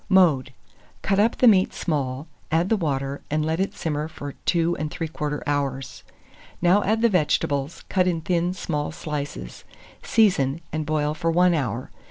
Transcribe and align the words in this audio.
Mode. 0.09 0.51
Cut 1.03 1.19
up 1.19 1.37
the 1.37 1.47
meat 1.47 1.75
small, 1.75 2.25
add 2.51 2.69
the 2.69 2.75
water, 2.75 3.21
and 3.29 3.45
let 3.45 3.59
it 3.59 3.75
simmer 3.75 4.07
for 4.07 4.33
23/4 4.47 5.43
hours. 5.45 6.01
Now 6.59 6.81
add 6.81 7.03
the 7.03 7.07
vegetables, 7.09 7.83
cut 7.87 8.07
in 8.07 8.21
thin 8.21 8.55
small 8.55 8.91
slices; 8.91 9.63
season, 10.01 10.59
and 10.73 10.87
boil 10.87 11.13
for 11.13 11.29
1 11.29 11.53
hour. 11.53 11.91